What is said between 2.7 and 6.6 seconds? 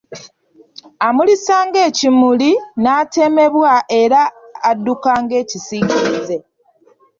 n'atemebwa era adduka ng'ekisirize.